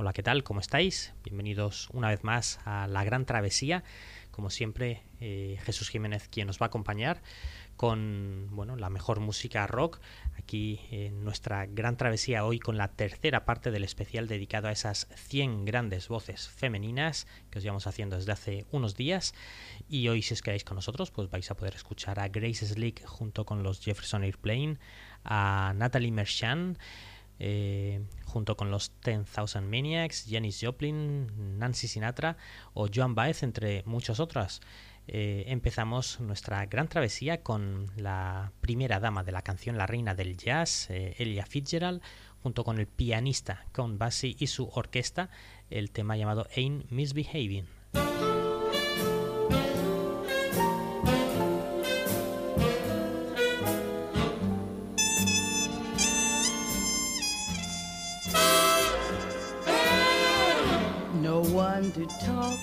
[0.00, 0.44] Hola, ¿qué tal?
[0.44, 1.12] ¿Cómo estáis?
[1.24, 3.82] Bienvenidos una vez más a La Gran Travesía.
[4.30, 7.20] Como siempre, eh, Jesús Jiménez quien nos va a acompañar
[7.74, 9.98] con bueno, la mejor música rock
[10.36, 15.08] aquí en nuestra gran travesía hoy con la tercera parte del especial dedicado a esas
[15.16, 19.34] 100 grandes voces femeninas que os llevamos haciendo desde hace unos días
[19.88, 23.04] y hoy si os quedáis con nosotros pues vais a poder escuchar a Grace Slick
[23.04, 24.78] junto con los Jefferson Airplane,
[25.24, 26.78] a Natalie Merchant
[27.38, 32.36] eh, junto con los 10,000 Maniacs, Janis Joplin, Nancy Sinatra
[32.74, 34.60] o Joan Baez, entre muchas otras.
[35.10, 40.36] Eh, empezamos nuestra gran travesía con la primera dama de la canción, la reina del
[40.36, 42.02] jazz, eh, Elia Fitzgerald,
[42.42, 45.30] junto con el pianista Count Basie y su orquesta,
[45.70, 47.66] el tema llamado Ain't Misbehaving.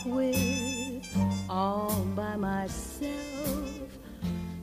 [0.05, 1.17] With
[1.49, 3.71] all by myself.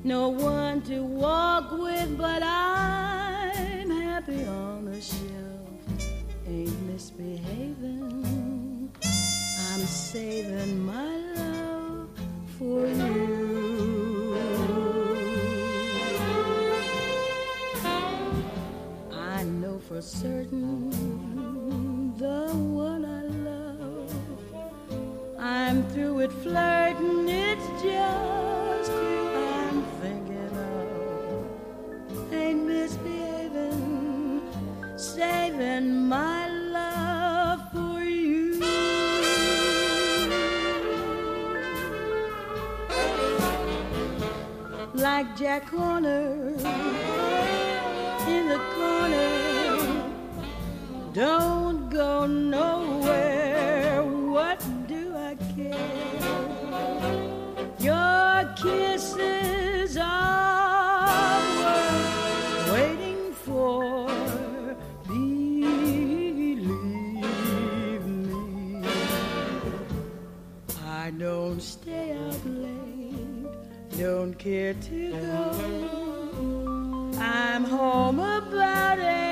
[0.04, 5.18] No one to walk with, but I'm happy on the shelf.
[6.46, 8.92] Ain't misbehaving.
[9.04, 12.08] I'm saving my love
[12.58, 14.36] for you.
[19.12, 20.91] I know for certain
[25.72, 32.30] I'm through with flirting, it's just you I'm thinking of.
[32.30, 34.42] Ain't misbehaving,
[34.98, 38.60] saving my love for you.
[44.92, 46.52] Like Jack Horner
[48.28, 49.30] in the corner,
[51.14, 53.41] don't go nowhere.
[58.62, 64.06] Kisses are worth waiting for.
[65.08, 66.56] Believe
[68.06, 68.84] me,
[70.86, 73.46] I don't stay up late,
[73.98, 75.50] don't care to go.
[77.18, 79.31] I'm home about eight,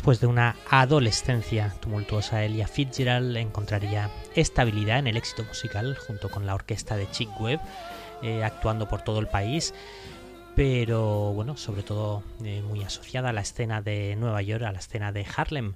[0.00, 6.46] Después de una adolescencia tumultuosa, Elia Fitzgerald encontraría estabilidad en el éxito musical junto con
[6.46, 7.60] la orquesta de Chick Webb,
[8.22, 9.74] eh, actuando por todo el país,
[10.56, 14.78] pero bueno, sobre todo eh, muy asociada a la escena de Nueva York, a la
[14.78, 15.74] escena de Harlem.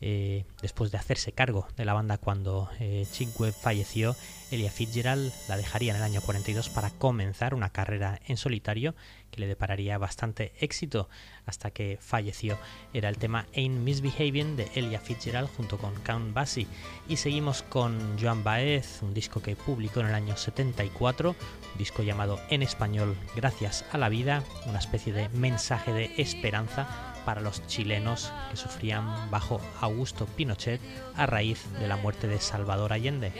[0.00, 2.70] Eh, después de hacerse cargo de la banda cuando
[3.12, 4.16] Chick Webb falleció,
[4.50, 8.94] Elia Fitzgerald la dejaría en el año 42 para comenzar una carrera en solitario
[9.30, 11.08] que le depararía bastante éxito
[11.46, 12.58] hasta que falleció.
[12.92, 16.66] Era el tema Ain't Misbehaving de Elia Fitzgerald junto con Count Basie.
[17.08, 22.02] Y seguimos con Joan Baez, un disco que publicó en el año 74, un disco
[22.02, 27.66] llamado en español Gracias a la vida, una especie de mensaje de esperanza para los
[27.66, 30.80] chilenos que sufrían bajo Augusto Pinochet
[31.16, 33.32] a raíz de la muerte de Salvador Allende.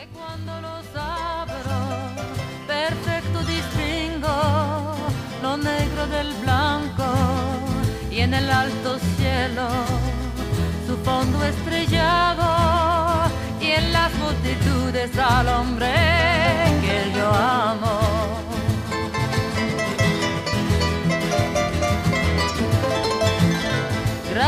[2.67, 4.95] perfecto distingo
[5.43, 7.05] lo negro del blanco
[8.11, 9.69] y en el alto cielo
[10.87, 13.31] su fondo estrellado
[13.61, 15.93] y en las multitudes al hombre
[16.81, 18.50] que yo amo.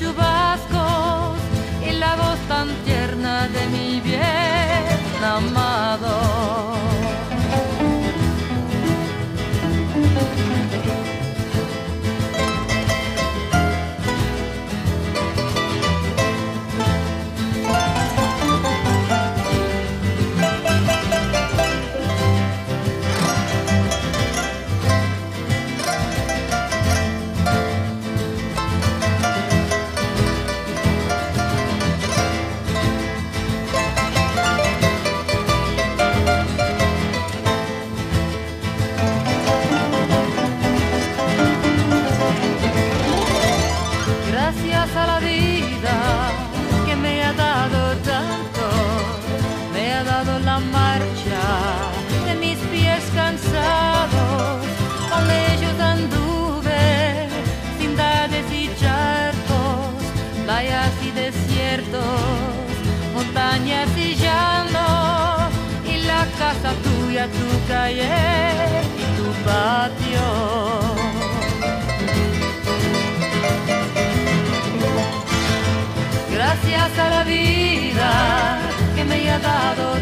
[0.00, 1.38] Chubascos
[1.86, 6.71] y la voz tan tierna de mi bien amado.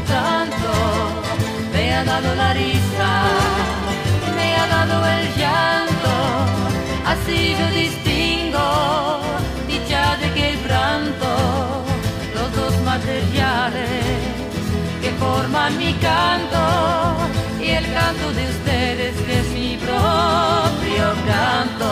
[0.06, 0.72] Tanto,
[1.72, 3.10] me ha dado la risa,
[4.36, 6.12] me ha dado el llanto,
[7.06, 9.20] así yo distingo
[9.68, 11.84] dicha de quebranto,
[12.34, 13.90] los dos materiales
[15.02, 16.62] que forman mi canto
[17.60, 21.90] y el canto de ustedes que es mi propio canto.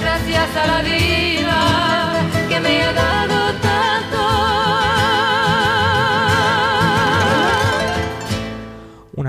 [0.00, 1.58] Gracias a la vida
[2.48, 3.45] que me ha dado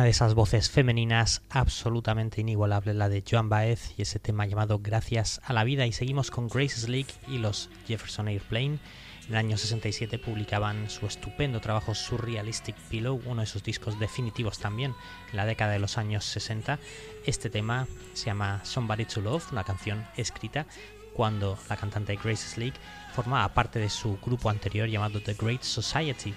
[0.09, 5.53] esas voces femeninas absolutamente inigualable, la de Joan Baez y ese tema llamado Gracias a
[5.53, 5.85] la vida.
[5.85, 8.79] Y seguimos con Grace Slick y los Jefferson Airplane.
[9.27, 14.59] En el año 67 publicaban su estupendo trabajo Surrealistic Pillow, uno de sus discos definitivos
[14.59, 14.93] también
[15.31, 16.79] en la década de los años 60.
[17.25, 20.65] Este tema se llama Somebody to Love, una canción escrita
[21.13, 22.75] cuando la cantante Grace Slick
[23.13, 26.33] formaba parte de su grupo anterior llamado The Great Society.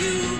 [0.00, 0.39] You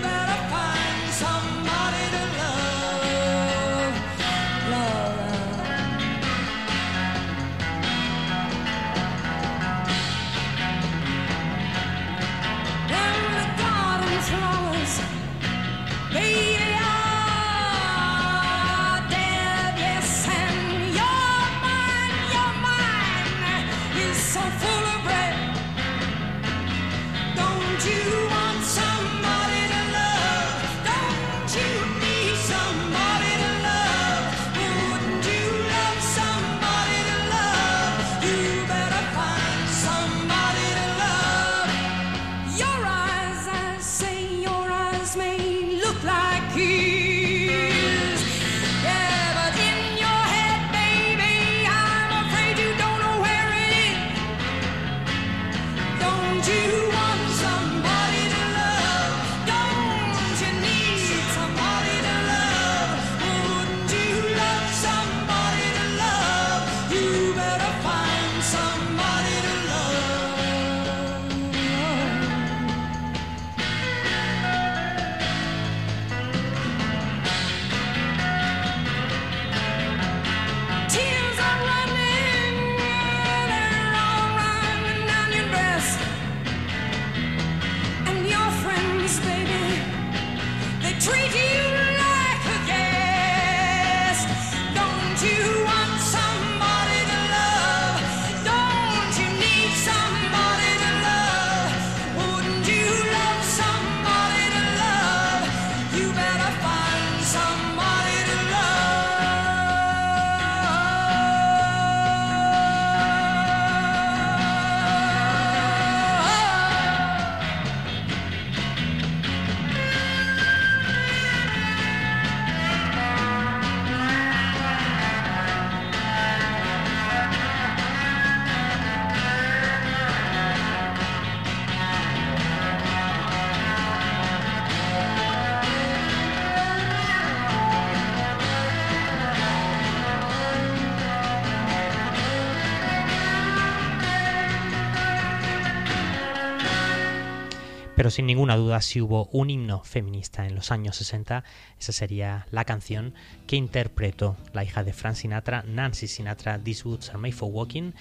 [148.11, 151.45] Sin ninguna duda, si hubo un himno feminista en los años 60,
[151.79, 153.15] esa sería la canción
[153.47, 157.93] que interpretó la hija de Frank Sinatra, Nancy Sinatra, These Woods Are Made for Walking,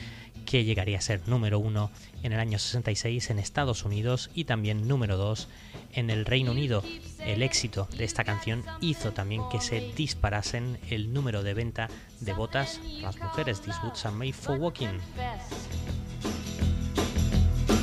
[0.47, 1.91] que llegaría a ser número uno
[2.23, 5.47] en el año 66 en Estados Unidos y también número 2
[5.93, 6.83] en el Reino Unido.
[7.23, 11.87] El éxito de esta canción hizo también que se disparasen el número de venta
[12.19, 13.61] de botas las mujeres.
[13.61, 14.97] These boots are made for walking.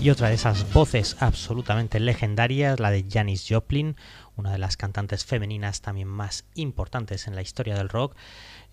[0.00, 3.96] Y otra de esas voces absolutamente legendarias, la de Janis Joplin,
[4.36, 8.14] una de las cantantes femeninas también más importantes en la historia del rock.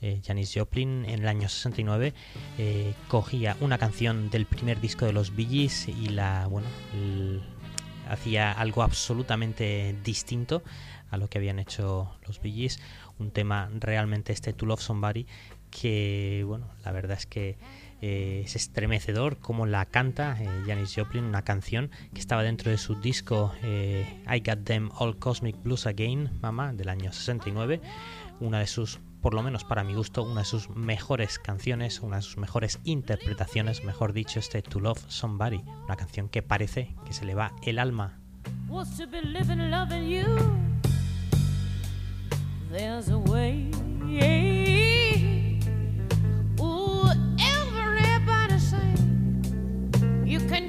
[0.01, 2.13] Eh, Janis Joplin en el año 69
[2.57, 6.67] eh, cogía una canción del primer disco de los Bee y la, bueno,
[8.09, 10.63] hacía algo absolutamente distinto
[11.11, 12.79] a lo que habían hecho los Bee Gees,
[13.19, 15.27] un tema realmente este To Love Somebody
[15.71, 17.57] que, bueno, la verdad es que
[18.01, 22.77] eh, es estremecedor como la canta eh, Janis Joplin, una canción que estaba dentro de
[22.77, 27.81] su disco eh, I Got Them All Cosmic Blues Again, Mama, del año 69,
[28.39, 32.17] una de sus, por lo menos para mi gusto, una de sus mejores canciones, una
[32.17, 37.13] de sus mejores interpretaciones, mejor dicho, este To Love Somebody, una canción que parece que
[37.13, 38.19] se le va el alma.
[42.71, 43.69] There's a way.
[46.61, 48.93] Ooh, everybody say
[50.23, 50.67] you can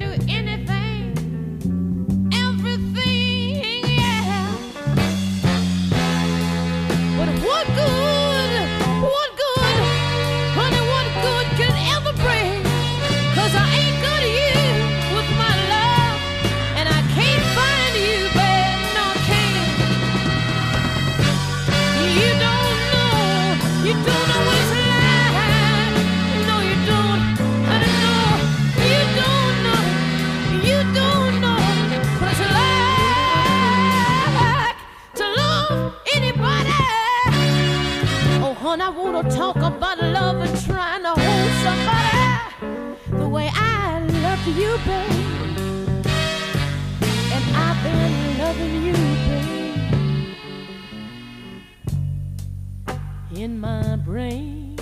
[44.75, 44.89] And
[47.55, 48.93] I've been loving you,
[49.27, 49.77] babe,
[53.37, 54.75] in my brain.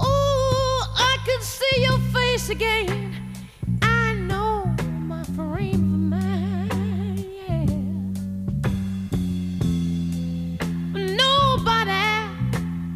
[0.00, 3.12] Oh, I can see your face again.
[3.82, 4.74] I know
[5.06, 7.66] my frame of mind, yeah.
[10.94, 12.08] Nobody,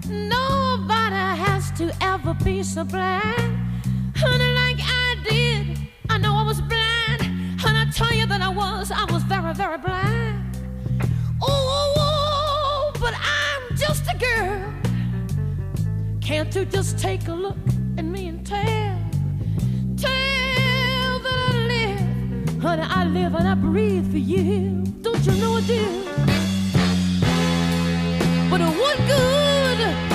[0.08, 3.45] nobody has to ever be so blind.
[8.86, 10.44] because I was very, very blind.
[11.42, 14.72] Oh, oh, oh, but I'm just a girl.
[16.20, 17.56] Can't you just take a look
[17.98, 18.98] at me and tell,
[19.96, 24.84] tell that I live, honey, I live and I breathe for you.
[25.02, 26.04] Don't you know I do?
[28.50, 30.05] But what good?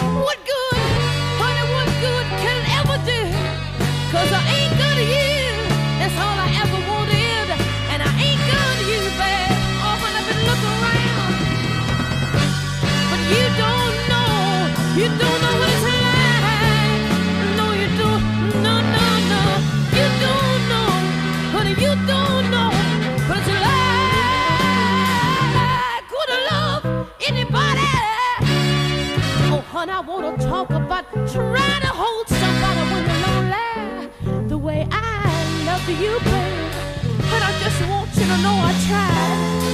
[35.92, 37.20] Love you, babe.
[37.30, 39.71] But I just want you to know I tried.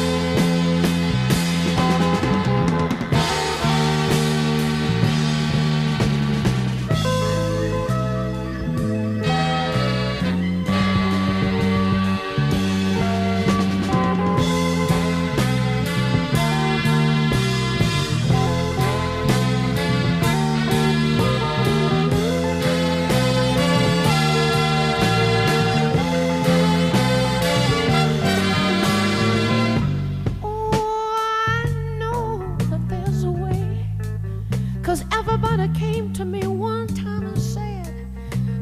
[34.97, 38.07] Cause everybody came to me one time and said,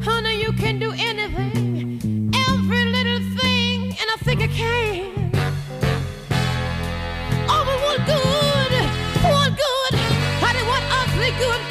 [0.04, 5.32] Honey, you can do anything, every little thing, and I think I can.
[7.48, 8.72] Oh, but what good,
[9.24, 10.00] what good,
[10.44, 11.62] honey, what ugly good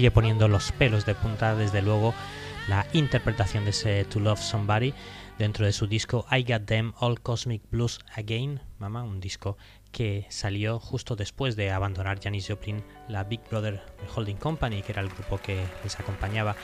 [0.00, 2.14] Sigue poniendo los pelos de punta, desde luego,
[2.68, 4.94] la interpretación de ese To Love Somebody
[5.38, 9.58] dentro de su disco I Got Them All Cosmic Blues Again, mamá, un disco
[9.92, 13.82] que salió justo después de abandonar Janis Joplin la Big Brother
[14.16, 16.56] Holding Company, que era el grupo que les acompañaba,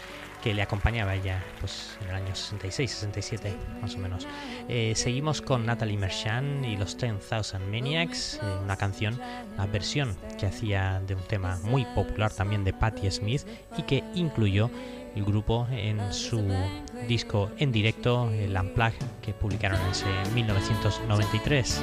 [0.42, 4.26] que le acompañaba ella pues, en el año 66, 67 más o menos.
[4.68, 9.20] Eh, seguimos con Natalie Merchant y los 10,000 Maniacs, eh, una canción,
[9.56, 13.42] la versión que hacía de un tema muy popular también de Patti Smith
[13.76, 14.70] y que incluyó
[15.14, 16.46] el grupo en su
[17.08, 21.82] disco en directo, el Unplugged, que publicaron en ese 1993.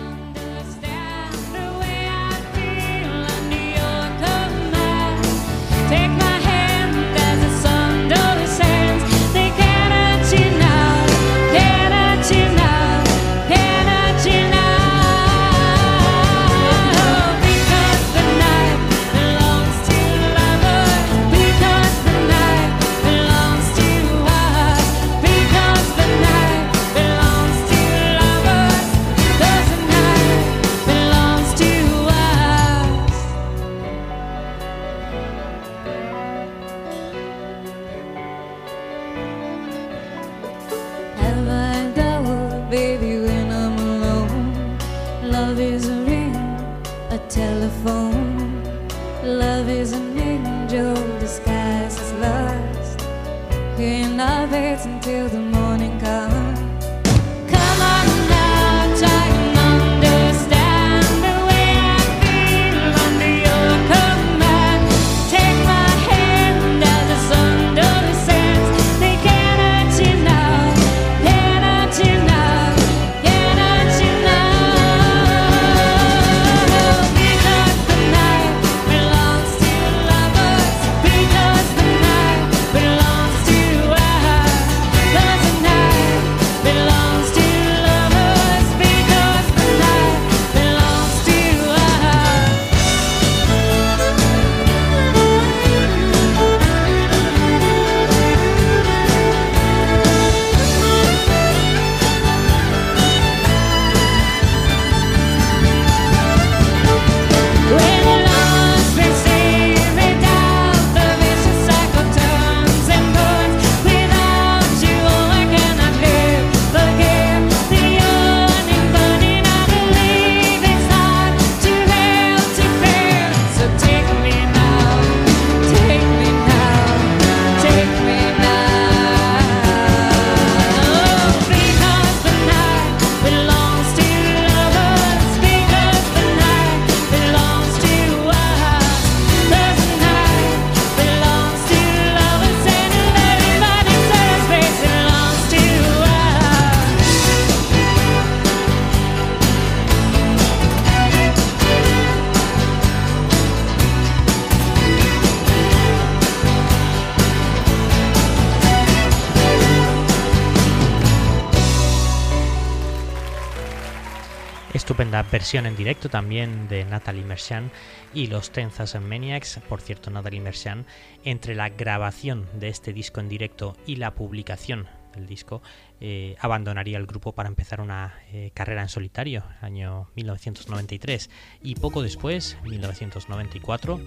[165.54, 167.72] Versión en directo también de Natalie Merchant
[168.12, 169.60] y los Ten Thousand Maniacs.
[169.70, 170.88] Por cierto, Natalie Merchant,
[171.24, 175.62] entre la grabación de este disco en directo y la publicación del disco,
[176.02, 181.30] eh, abandonaría el grupo para empezar una eh, carrera en solitario, año 1993.
[181.62, 184.02] Y poco después, 1994,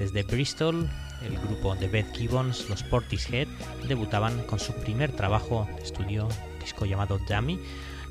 [0.00, 0.90] desde Bristol,
[1.22, 3.46] el grupo de Beth Gibbons, los Portishead,
[3.86, 6.26] debutaban con su primer trabajo de estudio,
[6.60, 7.60] disco llamado Dummy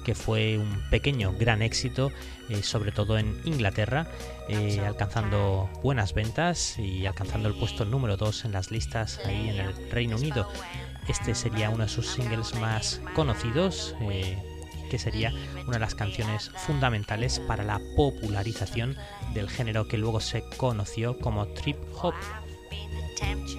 [0.08, 2.14] que fue un pequeño gran éxito,
[2.48, 4.08] eh, sobre todo en Inglaterra,
[4.48, 9.60] eh, alcanzando buenas ventas y alcanzando el puesto número 2 en las listas ahí en
[9.60, 10.50] el Reino Unido.
[11.10, 14.42] Este sería uno de sus singles más conocidos, eh,
[14.90, 15.34] que sería
[15.66, 18.96] una de las canciones fundamentales para la popularización
[19.34, 22.14] del género que luego se conoció como trip hop.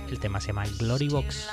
[0.08, 1.46] El tema se llama Glory Box.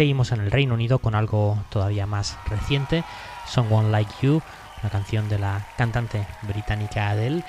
[0.00, 3.04] Seguimos en el Reino Unido con algo todavía más reciente,
[3.46, 4.40] Someone Like You,
[4.80, 7.44] una canción de la cantante británica Adele,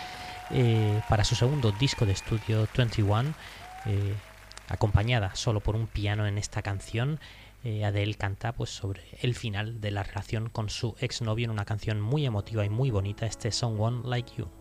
[0.49, 3.33] eh, para su segundo disco de estudio 21,
[3.85, 4.13] eh,
[4.67, 7.21] acompañada solo por un piano en esta canción.
[7.63, 11.63] eh, Adele canta pues sobre el final de la relación con su exnovio en una
[11.63, 14.60] canción muy emotiva y muy bonita, este Someone Like You.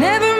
[0.00, 0.39] Never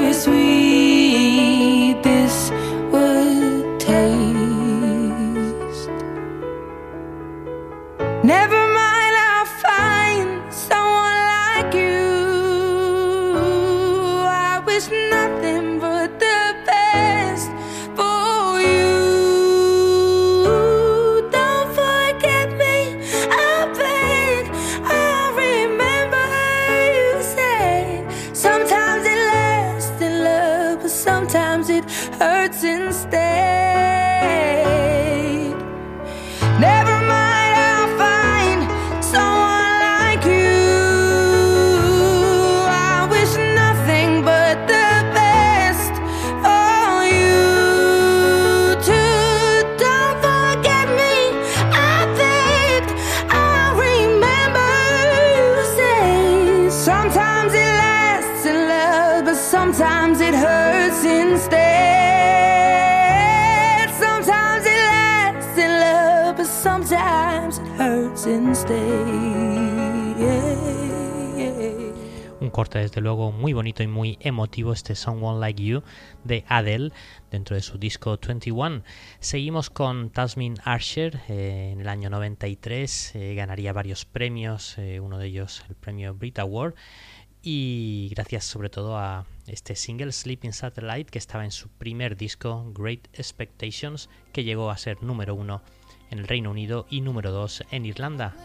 [72.51, 75.83] corte desde luego muy bonito y muy emotivo este Someone Like You
[76.23, 76.91] de Adele
[77.31, 78.83] dentro de su disco 21.
[79.19, 85.17] Seguimos con Tasmin Archer eh, en el año 93, eh, ganaría varios premios, eh, uno
[85.17, 86.75] de ellos el premio Brit Award
[87.41, 92.71] y gracias sobre todo a este single Sleeping Satellite que estaba en su primer disco
[92.75, 95.63] Great Expectations que llegó a ser número uno
[96.11, 98.35] en el Reino Unido y número dos en Irlanda.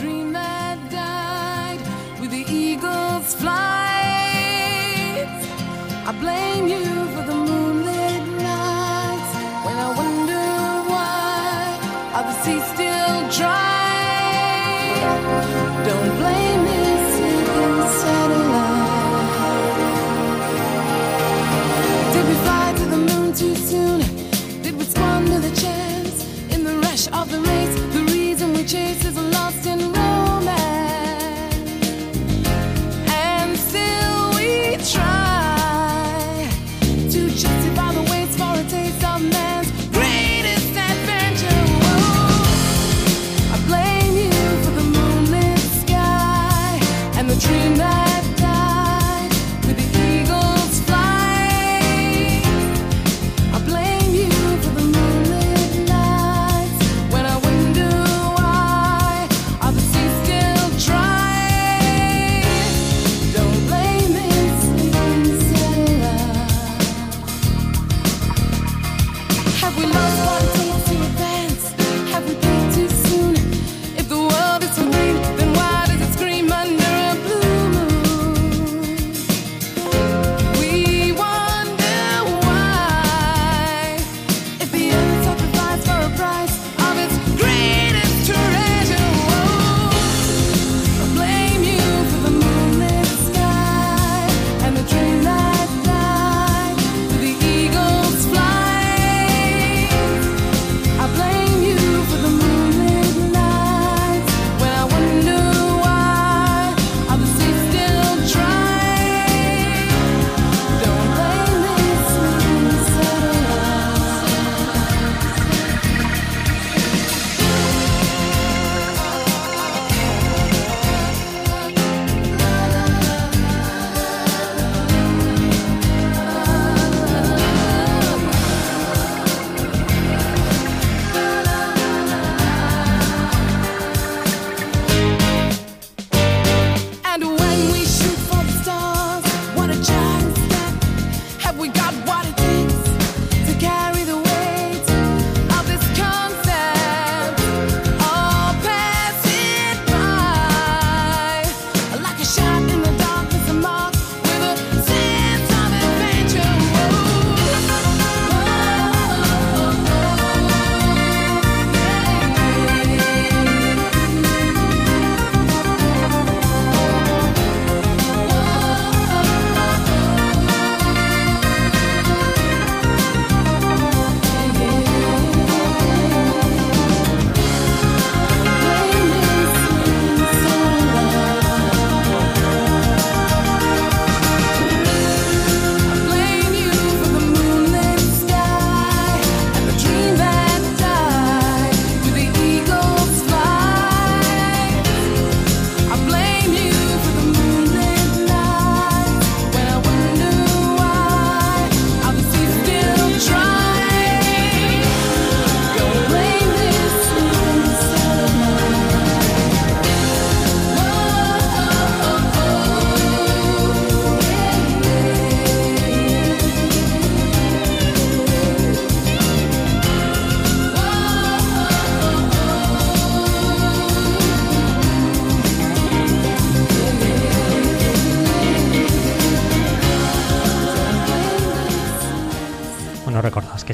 [0.00, 1.78] Dream that died
[2.20, 3.58] with the eagle's flight.
[6.08, 6.99] I blame you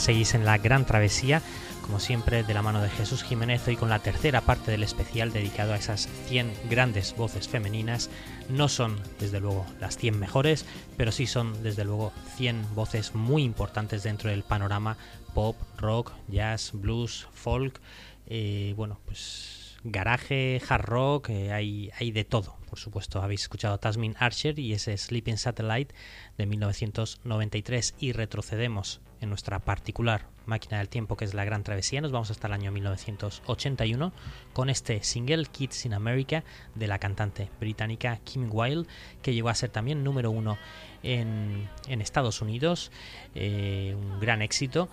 [0.06, 1.42] seguís en la gran travesía,
[1.82, 5.32] como siempre, de la mano de Jesús Jiménez, hoy con la tercera parte del especial
[5.32, 8.08] dedicado a esas 100 grandes voces femeninas.
[8.48, 10.64] No son, desde luego, las 100 mejores,
[10.96, 14.96] pero sí son, desde luego, 100 voces muy importantes dentro del panorama
[15.34, 17.80] pop, rock, jazz, blues, folk.
[18.28, 23.22] Eh, bueno, pues garaje, hard rock, eh, hay, hay de todo, por supuesto.
[23.22, 25.94] Habéis escuchado Tasmin Archer y ese Sleeping Satellite
[26.38, 32.00] de 1993 y retrocedemos en nuestra particular máquina del tiempo que es la Gran Travesía.
[32.00, 34.12] Nos vamos hasta el año 1981
[34.52, 38.88] con este single Kids in America de la cantante británica Kim Wilde
[39.22, 40.58] que llegó a ser también número uno
[41.02, 42.90] en, en Estados Unidos,
[43.34, 44.88] eh, un gran éxito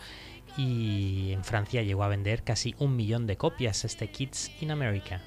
[0.57, 5.21] y en Francia llegó a vender casi un millón de copias este Kids in America.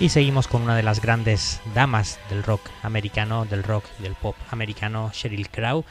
[0.00, 4.14] Y seguimos con una de las grandes damas del rock americano, del rock y del
[4.14, 5.84] pop americano, Sheryl Crow.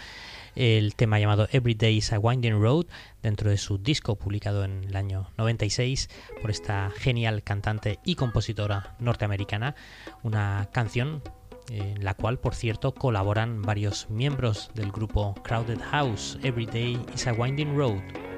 [0.55, 2.87] El tema llamado Every Day is a Winding Road,
[3.21, 6.09] dentro de su disco publicado en el año 96
[6.41, 9.75] por esta genial cantante y compositora norteamericana.
[10.23, 11.21] Una canción
[11.69, 16.39] en la cual, por cierto, colaboran varios miembros del grupo Crowded House.
[16.41, 18.28] Every Day is a Winding Road.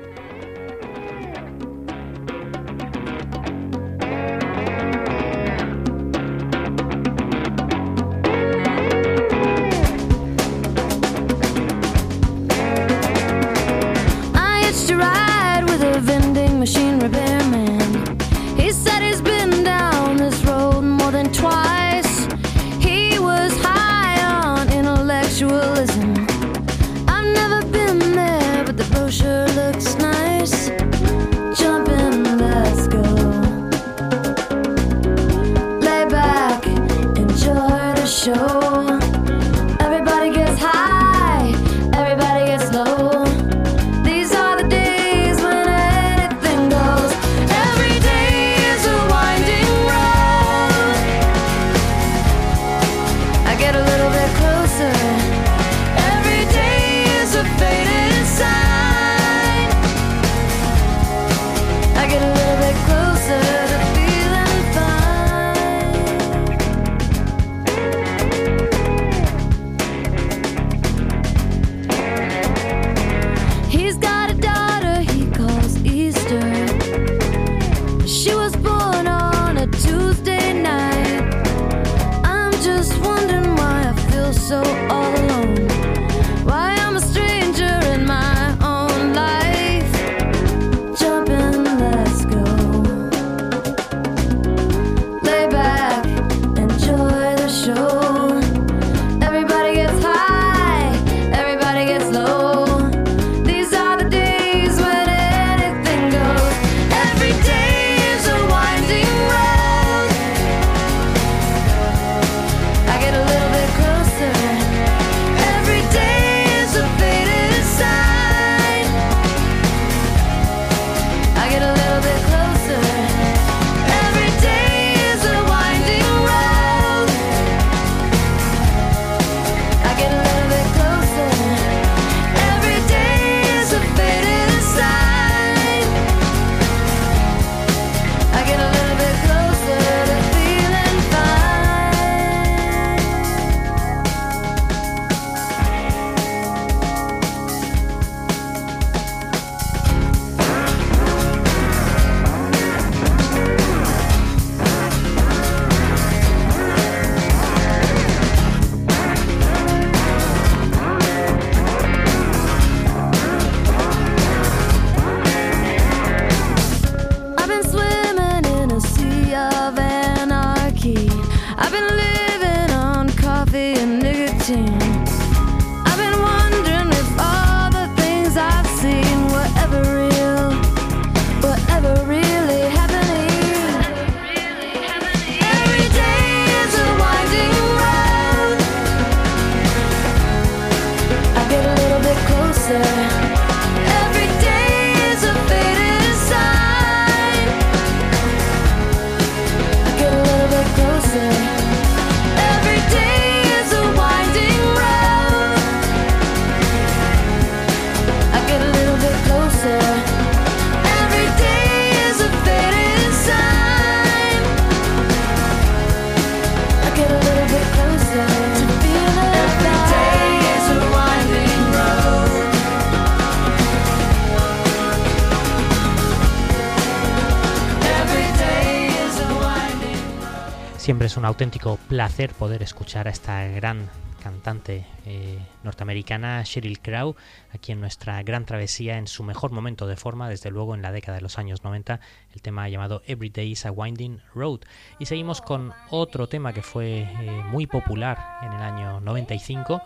[231.21, 233.87] un auténtico placer poder escuchar a esta gran
[234.23, 237.15] cantante eh, norteamericana Sheryl Crow,
[237.53, 240.91] aquí en nuestra gran travesía en su mejor momento de forma, desde luego en la
[240.91, 241.99] década de los años 90,
[242.33, 244.61] el tema llamado Every Day is a Winding Road.
[244.97, 249.79] Y seguimos con otro tema que fue eh, muy popular en el año 95,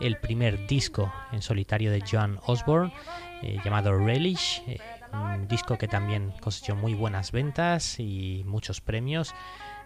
[0.00, 2.92] el primer disco en solitario de John Osborne,
[3.40, 4.62] eh, llamado Relish,
[5.10, 9.34] un disco que también cosechó muy buenas ventas y muchos premios.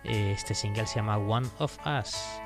[0.04, 2.40] Eh, este single se llama One of Us.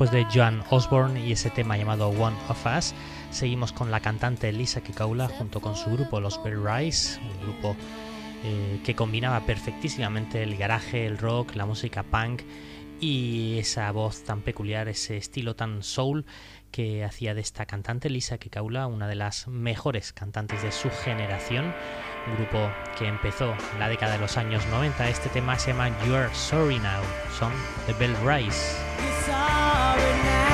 [0.00, 2.94] Después de Joan Osborne y ese tema llamado One of Us,
[3.30, 7.76] seguimos con la cantante Lisa Kekaula junto con su grupo Los Bell Rise, un grupo
[8.42, 12.40] eh, que combinaba perfectísimamente el garaje, el rock, la música punk
[12.98, 16.24] y esa voz tan peculiar, ese estilo tan soul
[16.70, 21.74] que hacía de esta cantante Lisa Kekaula una de las mejores cantantes de su generación.
[22.26, 25.10] Un grupo que empezó en la década de los años 90.
[25.10, 27.02] Este tema se llama You're Sorry Now.
[27.38, 27.52] Son
[27.86, 29.69] The Bell Rise.
[29.90, 30.49] Sorry now.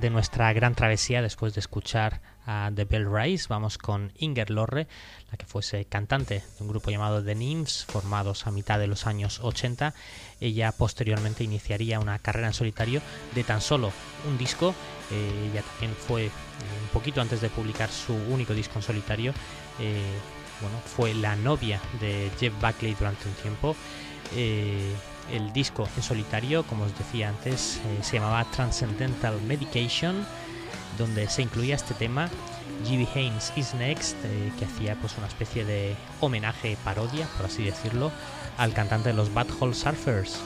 [0.00, 4.86] De nuestra gran travesía, después de escuchar a The Bell Rise, vamos con Inger Lorre,
[5.30, 9.06] la que fuese cantante de un grupo llamado The Nymphs, formados a mitad de los
[9.06, 9.94] años 80.
[10.40, 13.02] Ella posteriormente iniciaría una carrera en solitario
[13.34, 13.92] de tan solo
[14.28, 14.74] un disco.
[15.10, 16.30] Eh, ella también fue, eh,
[16.82, 19.32] un poquito antes de publicar su único disco en solitario,
[19.78, 20.00] eh,
[20.60, 23.76] bueno, fue la novia de Jeff Buckley durante un tiempo.
[25.32, 30.26] El disco en solitario, como os decía antes, eh, se llamaba Transcendental Medication,
[30.98, 32.28] donde se incluía este tema,
[32.84, 33.08] G.B.
[33.14, 38.12] Haynes is Next, eh, que hacía pues una especie de homenaje, parodia, por así decirlo,
[38.58, 40.40] al cantante de los Bad Hole Surfers.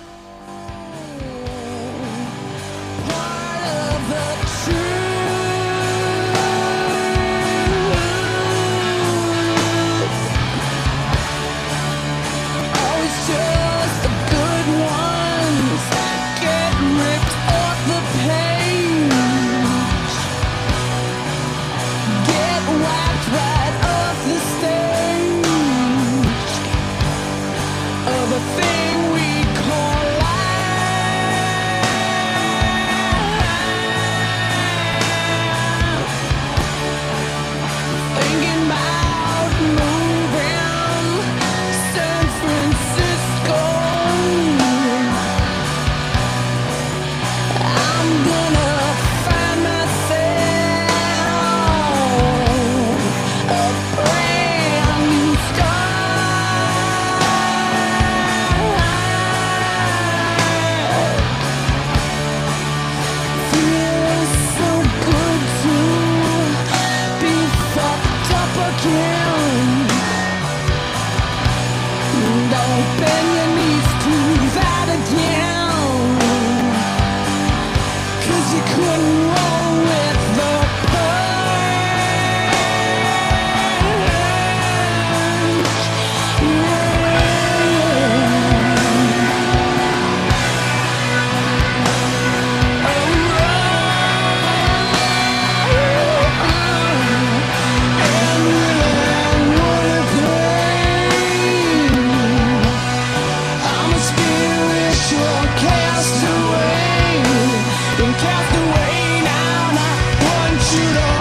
[110.71, 111.20] should all.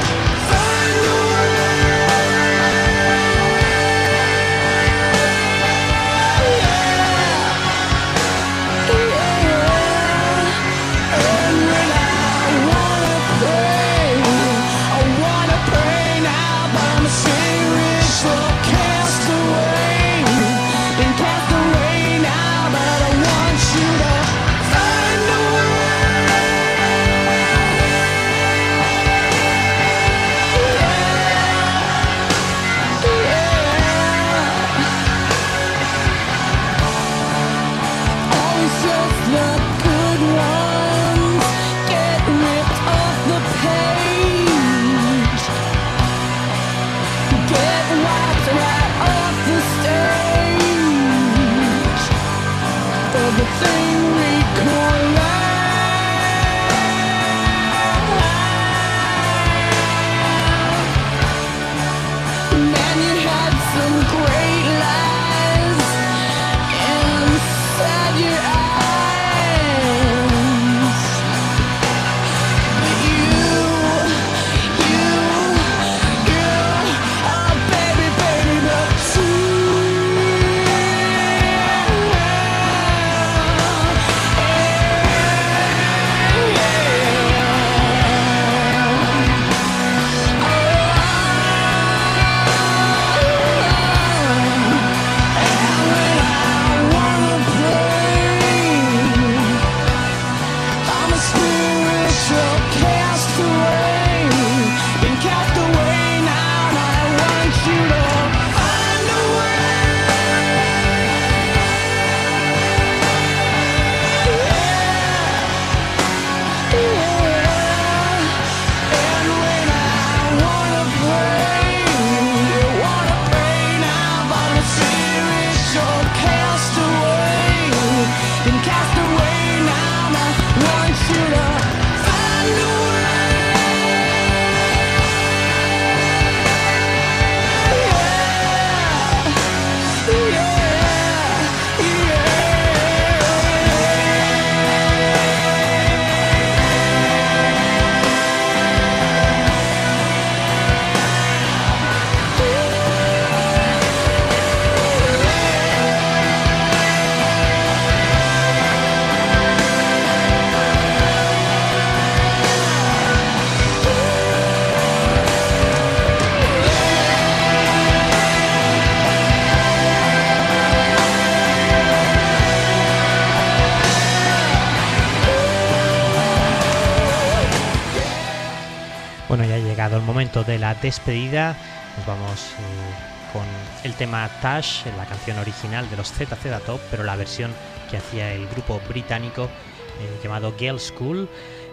[180.49, 181.55] De la despedida.
[181.95, 183.45] Nos vamos eh, con
[183.83, 187.51] el tema Tash, la canción original de los ZZ Top, pero la versión
[187.89, 191.29] que hacía el grupo británico eh, llamado Girl School.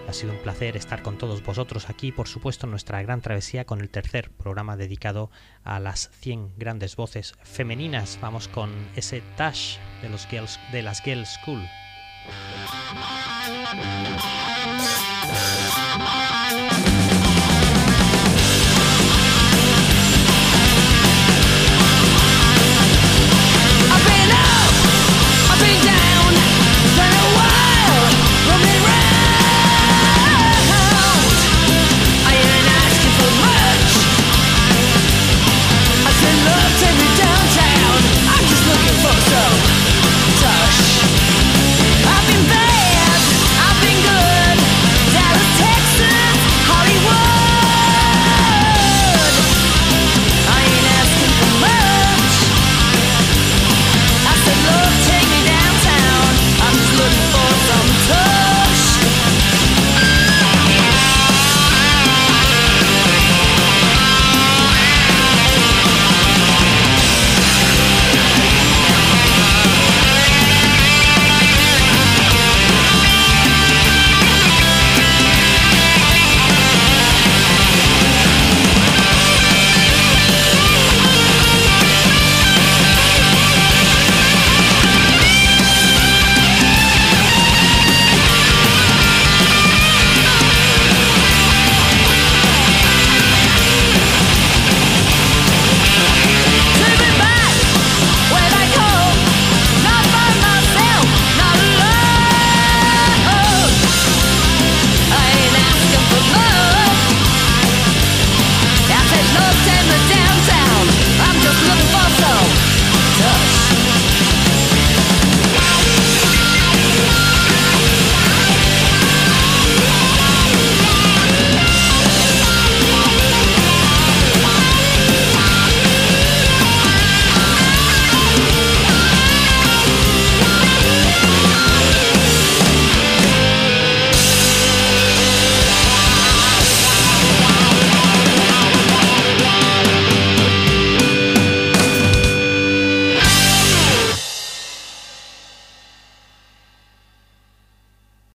[0.08, 3.64] Ha sido un placer estar con todos vosotros aquí, por supuesto, en nuestra gran travesía
[3.64, 5.30] con el tercer programa dedicado
[5.64, 8.18] a las 100 grandes voces femeninas.
[8.20, 11.66] Vamos con ese Tash de, los girls, de las Girl School.
[15.96, 16.86] yeah.